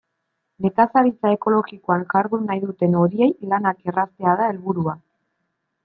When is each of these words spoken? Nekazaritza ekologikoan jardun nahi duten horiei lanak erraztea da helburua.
Nekazaritza 0.65 1.33
ekologikoan 1.35 2.07
jardun 2.15 2.47
nahi 2.49 2.65
duten 2.65 2.99
horiei 3.03 3.31
lanak 3.53 3.87
erraztea 3.93 4.39
da 4.41 4.53
helburua. 4.55 4.99